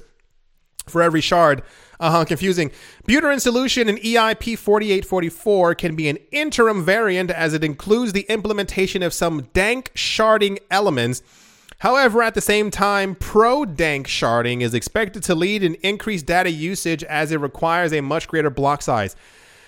for 0.88 1.02
every 1.02 1.22
shard. 1.22 1.62
Uh 2.00 2.10
huh, 2.10 2.26
confusing. 2.26 2.72
Buterin's 3.08 3.44
solution 3.44 3.88
in 3.88 3.98
EIP 3.98 4.58
4844 4.58 5.76
can 5.76 5.96
be 5.96 6.10
an 6.10 6.18
interim 6.32 6.84
variant 6.84 7.30
as 7.30 7.54
it 7.54 7.64
includes 7.64 8.14
the 8.14 8.26
implementation 8.28 9.04
of 9.04 9.14
some 9.14 9.44
dank 9.54 9.92
sharding 9.94 10.58
elements. 10.72 11.22
However, 11.78 12.24
at 12.24 12.34
the 12.34 12.42
same 12.42 12.72
time, 12.72 13.16
pro 13.16 13.66
dank 13.66 14.08
sharding 14.08 14.62
is 14.62 14.74
expected 14.74 15.24
to 15.24 15.36
lead 15.36 15.64
in 15.64 15.76
increased 15.76 16.26
data 16.26 16.52
usage 16.52 17.04
as 17.04 17.32
it 17.32 17.40
requires 17.40 17.94
a 17.94 18.02
much 18.02 18.28
greater 18.28 18.50
block 18.50 18.82
size. 18.82 19.16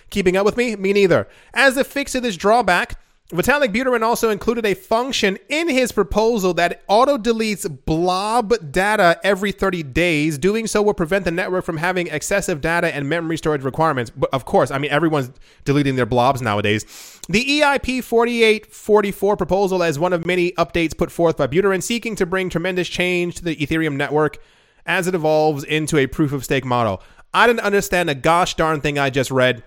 Keeping 0.09 0.37
up 0.37 0.45
with 0.45 0.57
me? 0.57 0.75
Me 0.75 0.93
neither. 0.93 1.27
As 1.53 1.77
a 1.77 1.83
fix 1.83 2.11
to 2.11 2.21
this 2.21 2.37
drawback, 2.37 2.99
Vitalik 3.33 3.73
Buterin 3.73 4.03
also 4.03 4.29
included 4.29 4.63
a 4.63 4.75
function 4.75 5.39
in 5.49 5.67
his 5.67 5.91
proposal 5.91 6.53
that 6.53 6.83
auto 6.87 7.17
deletes 7.17 7.67
blob 7.85 8.53
data 8.71 9.19
every 9.23 9.51
30 9.51 9.81
days. 9.81 10.37
Doing 10.37 10.67
so 10.67 10.83
will 10.83 10.93
prevent 10.93 11.25
the 11.25 11.31
network 11.31 11.65
from 11.65 11.77
having 11.77 12.07
excessive 12.07 12.61
data 12.61 12.93
and 12.93 13.09
memory 13.09 13.37
storage 13.37 13.63
requirements. 13.63 14.11
But 14.11 14.31
of 14.33 14.45
course, 14.45 14.69
I 14.69 14.77
mean, 14.77 14.91
everyone's 14.91 15.31
deleting 15.65 15.95
their 15.95 16.05
blobs 16.05 16.43
nowadays. 16.43 16.83
The 17.27 17.43
EIP 17.43 18.03
4844 18.03 19.37
proposal 19.37 19.81
is 19.81 19.97
one 19.97 20.13
of 20.13 20.27
many 20.27 20.51
updates 20.51 20.95
put 20.95 21.11
forth 21.11 21.37
by 21.37 21.47
Buterin, 21.47 21.81
seeking 21.81 22.15
to 22.17 22.27
bring 22.27 22.49
tremendous 22.49 22.87
change 22.87 23.35
to 23.35 23.43
the 23.43 23.55
Ethereum 23.55 23.95
network 23.95 24.37
as 24.85 25.07
it 25.07 25.15
evolves 25.15 25.63
into 25.63 25.97
a 25.97 26.05
proof 26.05 26.33
of 26.33 26.43
stake 26.43 26.65
model. 26.65 27.01
I 27.33 27.47
didn't 27.47 27.61
understand 27.61 28.11
a 28.11 28.15
gosh 28.15 28.53
darn 28.55 28.79
thing 28.81 28.99
I 28.99 29.09
just 29.09 29.31
read. 29.31 29.63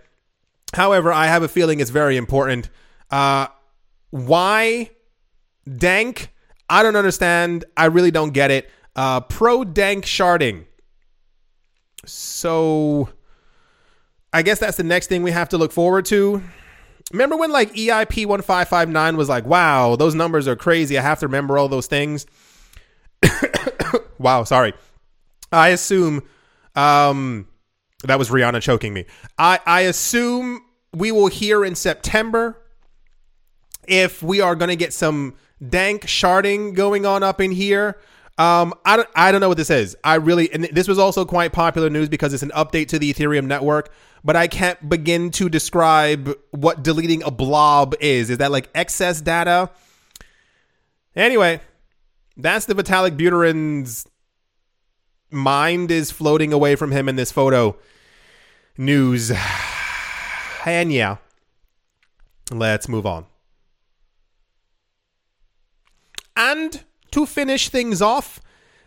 However, 0.75 1.13
I 1.13 1.27
have 1.27 1.43
a 1.43 1.49
feeling 1.49 1.81
it's 1.81 1.91
very 1.91 2.17
important. 2.17 2.69
Uh, 3.11 3.47
why 4.11 4.91
dank? 5.77 6.33
I 6.69 6.83
don't 6.83 6.97
understand. 6.97 7.65
I 7.77 7.87
really 7.87 8.11
don't 8.11 8.33
get 8.33 8.51
it. 8.51 8.71
Uh, 8.95 9.21
pro 9.21 9.65
dank 9.65 10.05
sharding. 10.05 10.65
So 12.05 13.09
I 14.33 14.43
guess 14.43 14.59
that's 14.59 14.77
the 14.77 14.85
next 14.85 15.09
thing 15.09 15.23
we 15.23 15.31
have 15.31 15.51
to 15.51 15.59
look 15.59 15.73
forward 15.73 16.07
to. 16.07 16.43
Remember 17.13 17.37
when 17.37 17.53
like 17.53 17.73
EIP 17.75 18.27
1559 18.27 19.17
was 19.17 19.29
like, 19.29 19.47
wow, 19.47 19.97
those 19.97 20.15
numbers 20.15 20.49
are 20.49 20.57
crazy. 20.57 20.99
I 20.99 21.03
have 21.03 21.21
to 21.21 21.27
remember 21.27 21.57
all 21.57 21.69
those 21.69 21.87
things. 21.87 22.27
wow, 24.19 24.45
sorry. 24.45 24.75
I 25.53 25.69
assume 25.69 26.23
um 26.75 27.49
that 28.05 28.19
was 28.19 28.29
Rihanna 28.29 28.61
choking 28.61 28.93
me. 28.93 29.07
I 29.39 29.61
I 29.65 29.81
assume 29.83 30.63
we 30.93 31.13
will 31.13 31.29
hear 31.29 31.65
in 31.65 31.75
September 31.75 32.61
if 33.89 34.23
we 34.23 34.41
are 34.41 34.55
going 34.55 34.69
to 34.69 34.77
get 34.77 34.93
some 34.93 35.35
dank 35.67 36.03
sharding 36.03 36.75
going 36.75 37.07
on 37.07 37.23
up 37.23 37.41
in 37.41 37.51
here. 37.53 37.99
Um, 38.39 38.75
I 38.85 38.97
don't, 38.97 39.09
I 39.15 39.33
don't 39.33 39.41
know 39.41 39.49
what 39.49 39.57
this 39.57 39.71
is. 39.71 39.97
I 40.05 40.17
really, 40.17 40.53
and 40.53 40.65
this 40.65 40.89
was 40.89 40.99
also 40.99 41.25
quite 41.25 41.53
popular 41.53 41.89
news 41.89 42.09
because 42.09 42.35
it's 42.35 42.43
an 42.43 42.51
update 42.51 42.89
to 42.89 42.99
the 42.99 43.13
Ethereum 43.13 43.47
network, 43.47 43.91
but 44.23 44.37
I 44.37 44.47
can't 44.47 44.89
begin 44.89 45.31
to 45.33 45.49
describe 45.49 46.35
what 46.51 46.83
deleting 46.83 47.23
a 47.23 47.31
blob 47.31 47.95
is. 47.99 48.29
Is 48.29 48.39
that 48.39 48.51
like 48.51 48.69
excess 48.75 49.23
data? 49.23 49.71
Anyway, 51.15 51.61
that's 52.37 52.67
the 52.67 52.75
Vitalik 52.75 53.17
Buterin's 53.17 54.07
mind 55.31 55.91
is 55.91 56.11
floating 56.11 56.53
away 56.53 56.77
from 56.77 56.93
him 56.93 57.09
in 57.09 57.17
this 57.17 57.33
photo 57.33 57.77
news. 58.77 59.33
And 60.67 60.93
yeah, 60.93 61.19
let's 62.51 62.89
move 62.89 63.07
on. 63.07 63.27
And 66.37 66.85
to 67.13 67.27
finish 67.27 67.71
things 67.71 68.03
off, 68.03 68.41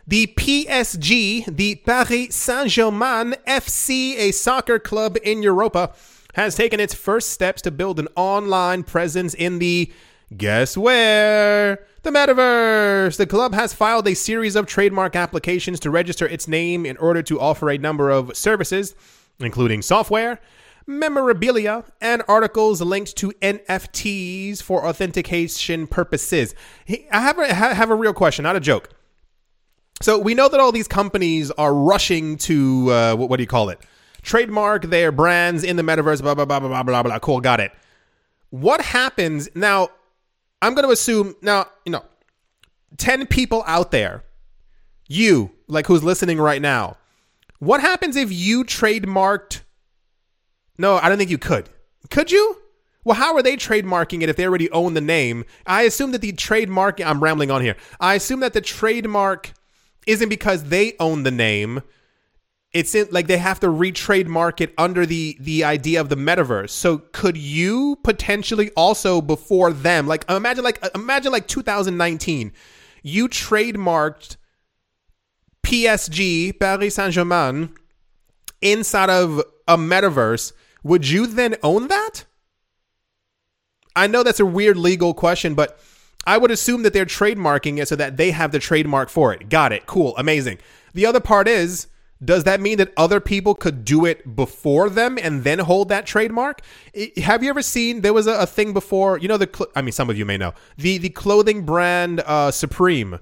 the 0.06 0.28
PSG, 0.28 1.44
the 1.44 1.76
Paris 1.76 2.34
Saint 2.34 2.70
Germain 2.70 3.34
FC, 3.46 4.16
a 4.16 4.32
soccer 4.32 4.78
club 4.78 5.16
in 5.22 5.42
Europa, 5.42 5.92
has 6.34 6.54
taken 6.54 6.80
its 6.80 6.94
first 6.94 7.30
steps 7.30 7.60
to 7.62 7.70
build 7.70 7.98
an 7.98 8.08
online 8.16 8.84
presence 8.84 9.34
in 9.34 9.58
the 9.58 9.92
guess 10.36 10.76
where? 10.76 11.84
The 12.02 12.10
metaverse. 12.10 13.16
The 13.16 13.26
club 13.26 13.52
has 13.52 13.74
filed 13.74 14.06
a 14.06 14.14
series 14.14 14.56
of 14.56 14.66
trademark 14.66 15.16
applications 15.16 15.80
to 15.80 15.90
register 15.90 16.26
its 16.26 16.48
name 16.48 16.86
in 16.86 16.96
order 16.96 17.22
to 17.22 17.40
offer 17.40 17.68
a 17.68 17.78
number 17.78 18.10
of 18.10 18.36
services, 18.36 18.94
including 19.40 19.82
software, 19.82 20.40
memorabilia, 20.86 21.84
and 22.00 22.22
articles 22.28 22.80
linked 22.80 23.16
to 23.16 23.32
NFTs 23.42 24.62
for 24.62 24.86
authentication 24.86 25.86
purposes. 25.86 26.54
I 26.88 27.20
have 27.20 27.38
a, 27.38 27.52
have 27.54 27.90
a 27.90 27.94
real 27.94 28.12
question, 28.12 28.42
not 28.42 28.56
a 28.56 28.60
joke. 28.60 28.90
So 30.02 30.18
we 30.18 30.34
know 30.34 30.48
that 30.48 30.58
all 30.58 30.72
these 30.72 30.88
companies 30.88 31.50
are 31.52 31.74
rushing 31.74 32.38
to 32.38 32.90
uh, 32.90 33.16
what, 33.16 33.36
do 33.36 33.42
you 33.42 33.46
call 33.46 33.68
it? 33.68 33.80
Trademark 34.22 34.84
their 34.84 35.12
brands 35.12 35.62
in 35.62 35.76
the 35.76 35.82
metaverse. 35.82 36.22
Blah 36.22 36.34
blah 36.34 36.46
blah 36.46 36.60
blah 36.60 36.82
blah 36.82 37.02
blah. 37.02 37.18
Cool, 37.18 37.40
got 37.40 37.60
it. 37.60 37.72
What 38.48 38.80
happens 38.80 39.48
now? 39.54 39.88
I'm 40.62 40.74
going 40.74 40.86
to 40.86 40.92
assume 40.92 41.34
now. 41.42 41.66
You 41.84 41.92
know, 41.92 42.04
ten 42.96 43.26
people 43.26 43.62
out 43.66 43.90
there, 43.90 44.24
you 45.08 45.50
like 45.68 45.86
who's 45.86 46.02
listening 46.02 46.38
right 46.38 46.62
now. 46.62 46.96
What 47.58 47.80
happens 47.82 48.16
if 48.16 48.32
you 48.32 48.64
trademarked 48.64 49.60
no, 50.80 50.96
I 50.96 51.08
don't 51.08 51.18
think 51.18 51.30
you 51.30 51.38
could. 51.38 51.68
Could 52.10 52.32
you? 52.32 52.56
Well, 53.04 53.16
how 53.16 53.34
are 53.34 53.42
they 53.42 53.56
trademarking 53.56 54.22
it 54.22 54.28
if 54.28 54.36
they 54.36 54.46
already 54.46 54.70
own 54.70 54.94
the 54.94 55.00
name? 55.00 55.44
I 55.66 55.82
assume 55.82 56.12
that 56.12 56.22
the 56.22 56.32
trademark, 56.32 57.00
I'm 57.00 57.22
rambling 57.22 57.50
on 57.50 57.60
here. 57.60 57.76
I 58.00 58.14
assume 58.14 58.40
that 58.40 58.54
the 58.54 58.62
trademark 58.62 59.52
isn't 60.06 60.30
because 60.30 60.64
they 60.64 60.94
own 60.98 61.22
the 61.22 61.30
name. 61.30 61.82
It's 62.72 62.94
in, 62.94 63.08
like 63.10 63.26
they 63.26 63.36
have 63.36 63.60
to 63.60 63.66
retrademark 63.66 64.60
it 64.60 64.72
under 64.78 65.04
the 65.04 65.36
the 65.40 65.64
idea 65.64 66.00
of 66.00 66.08
the 66.08 66.16
metaverse. 66.16 66.70
So 66.70 66.98
could 66.98 67.36
you 67.36 67.98
potentially 68.04 68.70
also 68.76 69.20
before 69.20 69.72
them, 69.72 70.06
like 70.06 70.24
imagine 70.30 70.64
like 70.64 70.82
imagine 70.94 71.32
like 71.32 71.48
2019, 71.48 72.52
you 73.02 73.28
trademarked 73.28 74.36
PSG 75.62 76.58
Paris 76.58 76.94
Saint 76.94 77.12
Germain 77.12 77.74
inside 78.62 79.10
of 79.10 79.42
a 79.66 79.76
metaverse, 79.76 80.52
would 80.82 81.08
you 81.08 81.26
then 81.26 81.56
own 81.62 81.88
that? 81.88 82.24
I 83.96 84.06
know 84.06 84.22
that's 84.22 84.40
a 84.40 84.46
weird 84.46 84.76
legal 84.76 85.14
question, 85.14 85.54
but 85.54 85.80
I 86.26 86.38
would 86.38 86.50
assume 86.50 86.82
that 86.82 86.92
they're 86.92 87.06
trademarking 87.06 87.78
it 87.78 87.88
so 87.88 87.96
that 87.96 88.16
they 88.16 88.30
have 88.30 88.52
the 88.52 88.58
trademark 88.58 89.08
for 89.08 89.32
it. 89.32 89.48
Got 89.48 89.72
it. 89.72 89.86
Cool. 89.86 90.16
Amazing. 90.16 90.58
The 90.94 91.06
other 91.06 91.20
part 91.20 91.48
is 91.48 91.86
does 92.22 92.44
that 92.44 92.60
mean 92.60 92.76
that 92.76 92.92
other 92.98 93.18
people 93.18 93.54
could 93.54 93.84
do 93.84 94.04
it 94.04 94.36
before 94.36 94.90
them 94.90 95.18
and 95.20 95.42
then 95.42 95.58
hold 95.60 95.88
that 95.88 96.04
trademark? 96.04 96.60
Have 97.16 97.42
you 97.42 97.48
ever 97.48 97.62
seen 97.62 98.02
there 98.02 98.12
was 98.12 98.26
a, 98.26 98.40
a 98.40 98.46
thing 98.46 98.74
before, 98.74 99.16
you 99.18 99.26
know 99.26 99.38
the 99.38 99.48
cl- 99.52 99.70
I 99.74 99.80
mean 99.80 99.92
some 99.92 100.10
of 100.10 100.18
you 100.18 100.26
may 100.26 100.36
know. 100.36 100.52
The 100.76 100.98
the 100.98 101.08
clothing 101.08 101.64
brand 101.64 102.20
uh, 102.20 102.50
Supreme. 102.50 103.20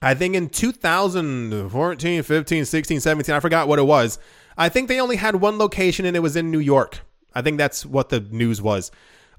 I 0.00 0.14
think 0.14 0.36
in 0.36 0.48
2014, 0.48 2.22
15, 2.22 2.64
16, 2.64 3.00
17, 3.00 3.34
I 3.34 3.40
forgot 3.40 3.66
what 3.66 3.80
it 3.80 3.82
was. 3.82 4.20
I 4.58 4.68
think 4.68 4.88
they 4.88 5.00
only 5.00 5.16
had 5.16 5.36
one 5.36 5.56
location 5.56 6.04
and 6.04 6.16
it 6.16 6.20
was 6.20 6.36
in 6.36 6.50
New 6.50 6.58
York. 6.58 7.00
I 7.34 7.42
think 7.42 7.56
that's 7.56 7.86
what 7.86 8.08
the 8.08 8.20
news 8.20 8.60
was. 8.60 8.90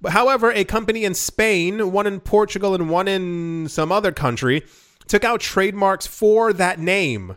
But 0.01 0.13
however, 0.13 0.49
a 0.51 0.63
company 0.63 1.03
in 1.03 1.13
Spain, 1.13 1.91
one 1.91 2.07
in 2.07 2.21
Portugal, 2.21 2.73
and 2.73 2.89
one 2.89 3.09
in 3.09 3.67
some 3.67 3.91
other 3.91 4.13
country 4.13 4.63
took 5.07 5.25
out 5.25 5.41
trademarks 5.41 6.07
for 6.07 6.53
that 6.53 6.79
name. 6.79 7.35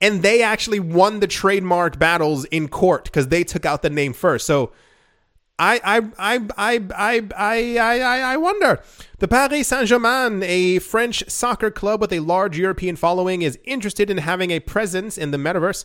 And 0.00 0.22
they 0.22 0.42
actually 0.42 0.80
won 0.80 1.20
the 1.20 1.26
trademark 1.26 1.98
battles 1.98 2.46
in 2.46 2.68
court 2.68 3.04
because 3.04 3.28
they 3.28 3.44
took 3.44 3.66
out 3.66 3.82
the 3.82 3.90
name 3.90 4.14
first. 4.14 4.46
So 4.46 4.72
I 5.58 5.80
I 5.84 5.98
I 6.18 6.40
I 6.56 7.28
I 7.36 7.78
I 7.78 7.98
I, 7.98 8.18
I 8.32 8.36
wonder. 8.38 8.82
The 9.18 9.28
Paris 9.28 9.68
Saint-Germain, 9.68 10.42
a 10.42 10.78
French 10.78 11.22
soccer 11.28 11.70
club 11.70 12.00
with 12.00 12.12
a 12.12 12.20
large 12.20 12.58
European 12.58 12.96
following, 12.96 13.42
is 13.42 13.58
interested 13.64 14.10
in 14.10 14.18
having 14.18 14.50
a 14.50 14.60
presence 14.60 15.18
in 15.18 15.30
the 15.30 15.38
metaverse 15.38 15.84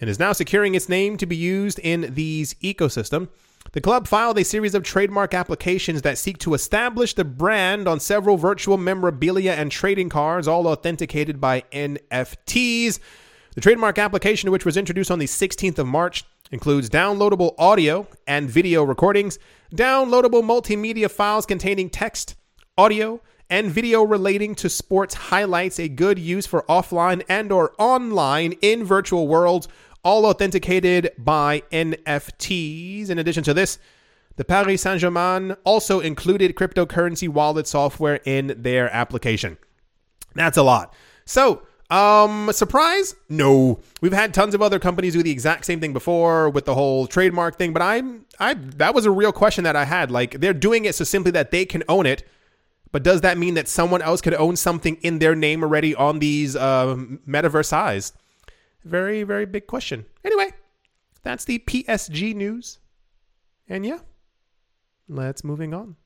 and 0.00 0.08
is 0.08 0.18
now 0.18 0.32
securing 0.32 0.74
its 0.74 0.88
name 0.88 1.16
to 1.16 1.26
be 1.26 1.36
used 1.36 1.78
in 1.80 2.14
these 2.14 2.54
ecosystem. 2.54 3.28
The 3.72 3.80
club 3.80 4.08
filed 4.08 4.38
a 4.38 4.44
series 4.44 4.74
of 4.74 4.82
trademark 4.82 5.34
applications 5.34 6.02
that 6.02 6.16
seek 6.16 6.38
to 6.38 6.54
establish 6.54 7.14
the 7.14 7.24
brand 7.24 7.86
on 7.86 8.00
several 8.00 8.36
virtual 8.36 8.78
memorabilia 8.78 9.52
and 9.52 9.70
trading 9.70 10.08
cards, 10.08 10.48
all 10.48 10.66
authenticated 10.66 11.40
by 11.40 11.62
NFTs. 11.72 12.98
The 13.54 13.60
trademark 13.60 13.98
application, 13.98 14.50
which 14.50 14.64
was 14.64 14.76
introduced 14.76 15.10
on 15.10 15.18
the 15.18 15.26
16th 15.26 15.78
of 15.78 15.86
March, 15.86 16.24
includes 16.50 16.88
downloadable 16.88 17.54
audio 17.58 18.06
and 18.26 18.48
video 18.48 18.84
recordings, 18.84 19.38
downloadable 19.74 20.42
multimedia 20.42 21.10
files 21.10 21.44
containing 21.44 21.90
text, 21.90 22.36
audio, 22.78 23.20
and 23.50 23.70
video 23.70 24.02
relating 24.02 24.54
to 24.54 24.68
sports 24.68 25.14
highlights 25.14 25.78
a 25.78 25.88
good 25.88 26.18
use 26.18 26.46
for 26.46 26.64
offline 26.68 27.22
and 27.28 27.50
or 27.50 27.72
online 27.78 28.52
in 28.60 28.84
virtual 28.84 29.26
worlds 29.26 29.68
all 30.02 30.26
authenticated 30.26 31.12
by 31.18 31.62
NFTs. 31.72 33.10
In 33.10 33.18
addition 33.18 33.42
to 33.44 33.54
this, 33.54 33.78
the 34.36 34.44
Paris 34.44 34.82
Saint 34.82 35.00
Germain 35.00 35.56
also 35.64 36.00
included 36.00 36.54
cryptocurrency 36.54 37.28
wallet 37.28 37.66
software 37.66 38.20
in 38.24 38.54
their 38.56 38.88
application. 38.94 39.58
That's 40.34 40.56
a 40.56 40.62
lot. 40.62 40.94
So, 41.24 41.62
um, 41.90 42.50
surprise? 42.52 43.14
No. 43.28 43.80
We've 44.00 44.12
had 44.12 44.34
tons 44.34 44.54
of 44.54 44.62
other 44.62 44.78
companies 44.78 45.14
do 45.14 45.22
the 45.22 45.30
exact 45.30 45.64
same 45.64 45.80
thing 45.80 45.92
before 45.92 46.50
with 46.50 46.66
the 46.66 46.74
whole 46.74 47.06
trademark 47.06 47.56
thing, 47.56 47.72
but 47.72 47.82
I'm 47.82 48.26
I 48.38 48.54
that 48.54 48.94
was 48.94 49.06
a 49.06 49.10
real 49.10 49.32
question 49.32 49.64
that 49.64 49.74
I 49.74 49.84
had. 49.84 50.10
Like 50.10 50.40
they're 50.40 50.52
doing 50.52 50.84
it 50.84 50.94
so 50.94 51.04
simply 51.04 51.30
that 51.32 51.50
they 51.50 51.64
can 51.64 51.82
own 51.88 52.04
it, 52.04 52.24
but 52.92 53.02
does 53.02 53.22
that 53.22 53.38
mean 53.38 53.54
that 53.54 53.68
someone 53.68 54.02
else 54.02 54.20
could 54.20 54.34
own 54.34 54.56
something 54.56 54.96
in 55.00 55.18
their 55.18 55.34
name 55.34 55.62
already 55.62 55.94
on 55.94 56.18
these 56.18 56.54
uh, 56.56 56.94
metaverse 57.26 57.72
eyes? 57.72 58.12
Very, 58.84 59.22
very 59.22 59.46
big 59.46 59.66
question. 59.66 60.06
Anyway, 60.24 60.52
that's 61.22 61.44
the 61.44 61.58
PSG 61.58 62.34
news. 62.34 62.78
And 63.68 63.84
yeah, 63.84 63.98
let's 65.08 65.44
moving 65.44 65.74
on. 65.74 65.96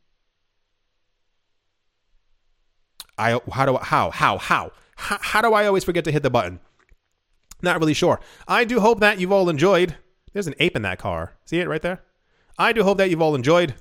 I 3.18 3.38
how 3.52 3.66
do 3.66 3.76
I, 3.76 3.84
how 3.84 4.10
how 4.10 4.38
how 4.38 4.72
how, 4.96 5.42
do 5.42 5.52
I 5.52 5.66
always 5.66 5.84
forget 5.84 6.04
to 6.04 6.12
hit 6.12 6.22
the 6.22 6.30
button? 6.30 6.60
Not 7.60 7.78
really 7.78 7.94
sure. 7.94 8.20
I 8.48 8.64
do 8.64 8.80
hope 8.80 9.00
that 9.00 9.20
you've 9.20 9.32
all 9.32 9.48
enjoyed. 9.48 9.96
There's 10.32 10.46
an 10.46 10.54
ape 10.58 10.76
in 10.76 10.82
that 10.82 10.98
car. 10.98 11.34
See 11.44 11.60
it 11.60 11.68
right 11.68 11.82
there? 11.82 12.02
I 12.58 12.72
do 12.72 12.82
hope 12.82 12.98
that 12.98 13.10
you've 13.10 13.22
all 13.22 13.34
enjoyed. 13.34 13.74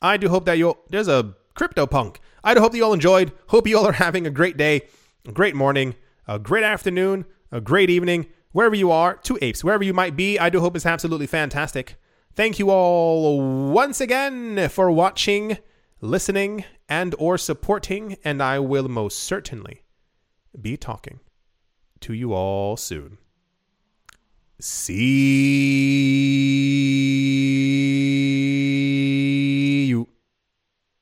I 0.00 0.16
do 0.16 0.28
hope 0.28 0.44
that 0.46 0.58
you'll. 0.58 0.78
There's 0.88 1.08
a 1.08 1.34
crypto 1.54 1.86
punk. 1.86 2.20
I 2.44 2.54
do 2.54 2.60
hope 2.60 2.72
that 2.72 2.78
you 2.78 2.84
all 2.84 2.92
enjoyed. 2.92 3.32
Hope 3.48 3.66
you 3.66 3.76
all 3.76 3.86
are 3.86 3.92
having 4.06 4.26
a 4.26 4.30
great 4.30 4.56
day, 4.56 4.82
a 5.26 5.32
great 5.32 5.54
morning, 5.54 5.94
a 6.26 6.38
great 6.38 6.64
afternoon, 6.64 7.26
a 7.50 7.60
great 7.60 7.90
evening, 7.90 8.26
wherever 8.52 8.74
you 8.74 8.90
are. 8.90 9.16
Two 9.16 9.38
apes, 9.42 9.62
wherever 9.62 9.84
you 9.84 9.92
might 9.92 10.16
be. 10.16 10.38
I 10.38 10.50
do 10.50 10.60
hope 10.60 10.76
it's 10.76 10.86
absolutely 10.86 11.26
fantastic. 11.26 11.96
Thank 12.34 12.58
you 12.58 12.70
all 12.70 13.70
once 13.70 14.00
again 14.00 14.68
for 14.68 14.90
watching, 14.90 15.58
listening, 16.00 16.64
and 16.88 17.14
or 17.18 17.38
supporting, 17.38 18.16
and 18.24 18.42
I 18.42 18.58
will 18.58 18.88
most 18.88 19.20
certainly 19.20 19.82
be 20.60 20.76
talking 20.76 21.20
to 22.00 22.12
you 22.12 22.32
all 22.32 22.76
soon. 22.76 23.18
See 24.58 25.16